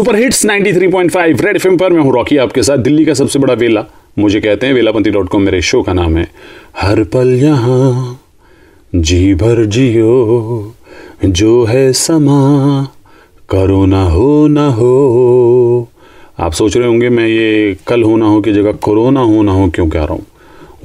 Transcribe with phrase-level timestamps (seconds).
[0.00, 3.54] Super hits 93.5 red FM पर मैं हूँ रॉकी आपके साथ दिल्ली का सबसे बड़ा
[3.54, 3.84] वेला।
[4.18, 6.26] मुझे कहते हैं वेलापंथी डॉट कॉम मेरे शो का नाम है।
[6.80, 8.20] हर पल यहाँ,
[8.94, 10.74] जी भर जियो,
[11.24, 12.82] जो है समा,
[13.50, 15.88] करो ना हो ना हो।
[16.38, 19.68] आप सोच रहे होंगे, मैं ये कल होना हो की जगह कोरोना हो ना हो
[19.68, 20.26] क्यों कह रहा हूँ?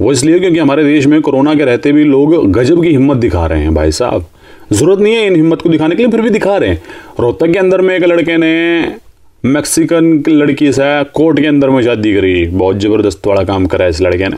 [0.00, 3.46] वो इसलिए क्योंकि हमारे देश में कोरोना के रहते भी लोग गजब की हिम्मत दिखा
[3.46, 4.26] रहे हैं, भाई साहब।
[4.72, 6.82] ज़रूरत नहीं है इन हिम्मत को दिखाने के लिए, फिर भी दिखा रहे हैं।
[7.20, 8.54] रोहतक के अंदर में एक लड़के ने
[9.44, 10.82] मैक्सिकन लड़की से
[11.14, 14.36] कोर्ट के अंदर में शादी करी। बहुत ज़बरदस्त वाला काम करा है इस लड़के ने।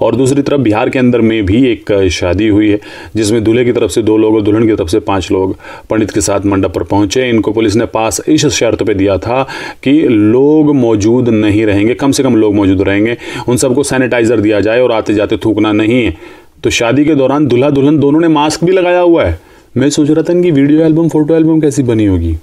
[0.00, 2.78] और दूसरी तरफ़ बिहार के अंदर में भी एक शादी हुई है,
[3.16, 5.56] जिसमें दूल्हे की तरफ़ से दो लोग और दुल्हन की तरफ़ से पाँच लोग
[5.90, 9.42] पंडित के साथ मंडप पर पहुँचे। इनको पुलिस ने पास इस शर्त पे दिया था
[9.82, 13.16] कि लोग मौजूद नहीं रहेंगे, कम से कम लोग मौजूद रहेंगे।
[13.48, 16.16] उन सबको सैनिटाइजर दिया जाए और आते जाते थूकना नहीं है।
[16.64, 19.38] तो शादी के दौरान दुल्हा दुल्हन दोनों ने मास्क भी लगाया हुआ है।
[19.76, 22.36] मैं सोच रहा था इनकी वीडियो एल्बम, फ़ोटो एल्बम कैसी बनी होगी?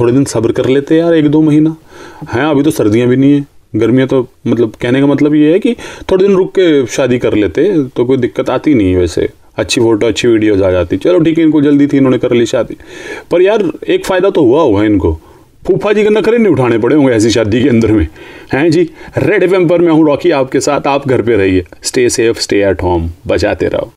[0.00, 1.76] थोड़े दिन सब्र कर लेते यार, एक दो महीना।
[2.32, 5.58] हैं, अभी तो सर्दियाँ भी नहीं है। गर्मियाँ तो मतलब कहने का मतलब ये है
[5.58, 5.74] कि
[6.10, 9.80] थोड़े दिन रुक के शादी कर लेते तो कोई दिक्कत आती नहीं है वैसे। अच्छी
[9.80, 12.76] फ़ोटो, अच्छी वीडियोज़ आ जाती। चलो ठीक है, इनको जल्दी थी, इन्होंने कर ली शादी।
[13.30, 15.20] पर यार, एक फ़ायदा तो हुआ होगा इनको।
[15.66, 18.08] फूफा जी के नखरे नहीं उठाने पड़े होंगे ऐसी शादी के अंदर में।
[18.52, 22.08] हैं जी रेड एफ़ पर मैं हूँ, रॉकी आपके साथ, आप घर पे रहिए। Stay
[22.08, 23.92] safe stay at home बचाते रहो।